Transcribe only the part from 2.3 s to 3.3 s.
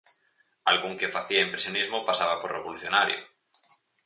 por revolucionario.